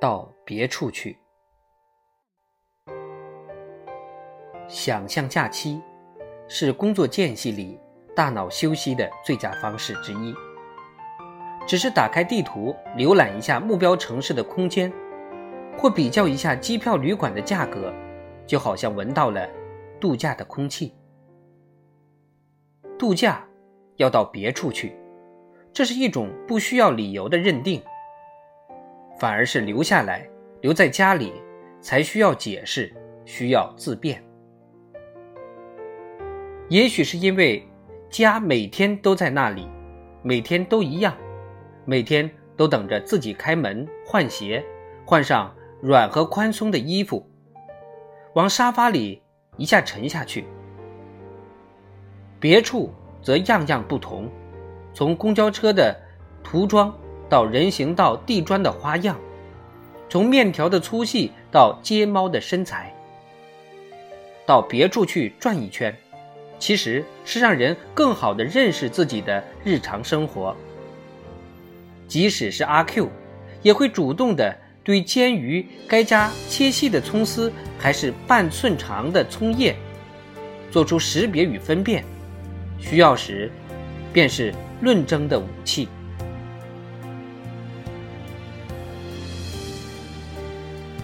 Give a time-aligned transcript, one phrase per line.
[0.00, 1.16] 到别处去。
[4.68, 5.80] 想象假期
[6.48, 7.78] 是工作间隙里
[8.14, 10.34] 大脑休息的最佳方式之一。
[11.66, 14.92] 只是打开地图，浏览一下目标城市的空间，
[15.76, 17.92] 或比较一下机票、旅馆的价格，
[18.46, 19.48] 就好像闻到了
[20.00, 20.94] 度假的空气。
[22.96, 23.44] 度假
[23.96, 24.96] 要到别处去，
[25.72, 27.82] 这是一种不需要理由的认定。
[29.18, 30.28] 反而是留下来，
[30.60, 31.32] 留在家里，
[31.80, 34.22] 才需要解释，需要自辩。
[36.68, 37.66] 也许是因为
[38.10, 39.68] 家每天都在那里，
[40.22, 41.16] 每天都一样。
[41.88, 44.64] 每天都等着自己开门换鞋，
[45.04, 47.24] 换上软和宽松的衣服，
[48.34, 49.22] 往沙发里
[49.56, 50.44] 一下沉下去。
[52.40, 54.28] 别处则样样不同，
[54.92, 55.96] 从公交车的
[56.42, 56.92] 涂装
[57.28, 59.18] 到人行道地砖的花样，
[60.08, 62.92] 从面条的粗细到街猫的身材。
[64.46, 65.92] 到别处去转一圈，
[66.58, 70.56] 其实是让人更好的认识自己的日常生活。
[72.06, 73.08] 即使是阿 Q，
[73.62, 79.74] 也会主动的对煎鱼该加切细的葱丝还是半寸长的葱叶，
[80.70, 82.04] 做出识别与分辨。
[82.78, 83.50] 需要时，
[84.12, 85.88] 便是论争的武器。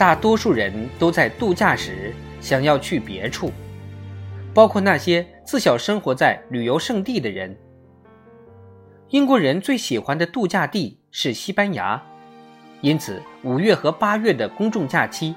[0.00, 3.52] 大多数人都在度假时想要去别处，
[4.54, 7.54] 包括那些自小生活在旅游胜地的人。
[9.10, 12.02] 英国人最喜欢的度假地是西班牙，
[12.80, 15.34] 因此五月和八月的公众假期，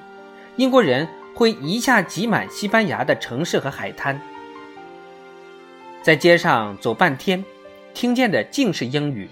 [0.55, 1.05] 英国人
[1.35, 4.17] 会一下挤满西班牙的城市和海滩。
[6.01, 7.43] 在街上走半天，
[7.93, 9.27] 听见的尽是英语。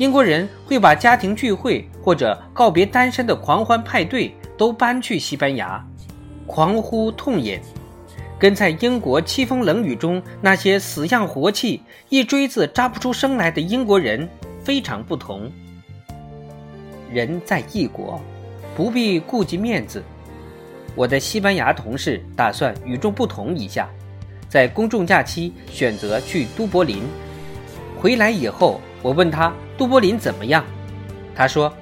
[0.00, 5.86] 英国人会把家庭聚会或者告别单身的狂欢派对都搬去西班牙，
[6.46, 7.60] 狂呼痛饮。
[8.38, 14.26] 跟在英国凄风冷雨中那些死样活气、一锥子扎不出声来的英国人
[14.64, 15.52] 非常不同。
[17.12, 18.18] 人在异国，
[18.74, 20.02] 不必顾及面子。
[20.94, 23.86] 我的西班牙同事打算与众不同一下，
[24.48, 27.02] 在公众假期选择去都柏林。
[27.98, 30.64] 回来以后，我问他都柏林怎么样，
[31.34, 31.72] 他说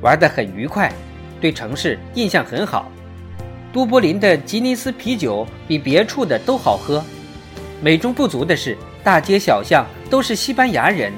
[0.00, 0.92] 玩得很愉快，
[1.40, 2.90] 对城市印象很好。
[3.72, 7.02] 都柏林的吉尼斯啤酒比别处的都好喝，
[7.80, 11.12] 美中不足的是，大街小巷都是西班牙人。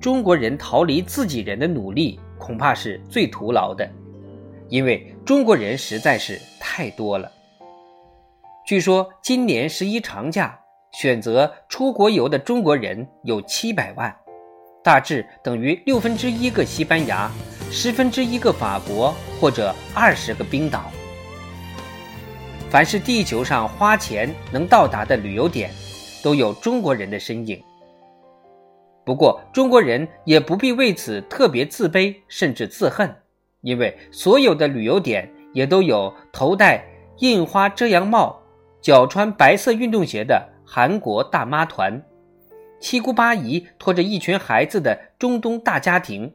[0.00, 3.88] 中国人逃离自己人的努力恐怕是最徒劳的，
[4.68, 7.30] 因为中国人实在是太多了。
[8.64, 10.56] 据说今年十一长假
[10.92, 14.14] 选择出国游的中国人有七百万，
[14.82, 17.30] 大致等于六分之一个西班牙。
[17.70, 20.90] 十分之一个法国或者二十个冰岛，
[22.70, 25.70] 凡是地球上花钱能到达的旅游点，
[26.22, 27.62] 都有中国人的身影。
[29.04, 33.14] 不过，中国人也不必为此特别自卑甚至自恨，
[33.60, 36.82] 因为所有的旅游点也都有头戴
[37.18, 38.40] 印花遮阳帽、
[38.80, 42.02] 脚穿白色运动鞋的韩国大妈团，
[42.78, 46.34] 七姑八姨拖着一群孩子的中东大家庭。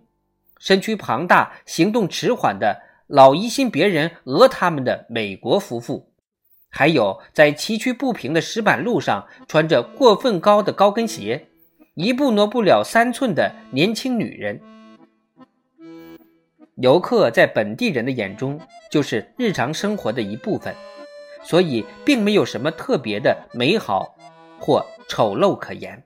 [0.57, 6.09] 身躯庞大、行动迟缓的老疑心别人讹他们的美国夫妇，
[6.67, 11.50] 还有在崎岖不平的石板路上穿着过分高的高跟鞋、
[11.94, 14.59] 一步挪不了三寸的年轻女人。
[16.77, 20.73] 游客在本地人的眼中就是日常生活的一部分，
[21.44, 24.15] 所以并没有什么特别的美好
[24.66, 26.06] 或丑陋可言。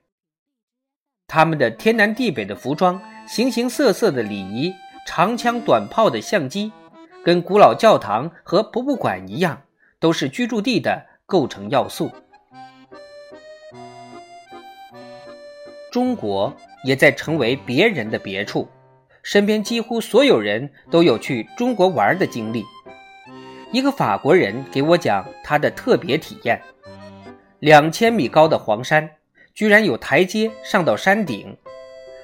[1.28, 3.00] 他们的天南地北的服装。
[3.28, 4.74] 形形色色的礼仪，
[5.06, 6.72] 长枪短炮的相机，
[7.26, 9.64] 跟古老教堂和博物馆一样，
[10.00, 12.10] 都是居住地的构成要素。
[15.92, 16.56] 中国
[16.86, 18.70] 也在成为别人的别处，
[19.24, 22.64] 身边几乎所有人都有去中国玩的经历。
[23.74, 26.62] 一个法国人给我讲他的特别体验：
[27.60, 29.10] 两千米高的黄山，
[29.54, 31.58] 居然有台阶上到山顶。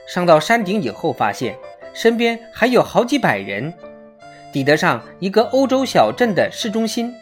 [0.07, 1.57] 上到山顶以后，发现
[1.93, 3.73] 身边还有好几百人，
[4.51, 7.13] 抵得上一个欧洲小镇的市中心。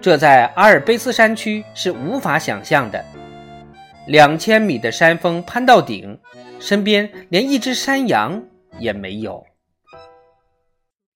[0.00, 3.04] 这在阿尔卑斯山区是无法想象的。
[4.06, 6.18] 两千米的山峰攀到顶，
[6.60, 8.42] 身边连一只山羊
[8.78, 9.44] 也没有。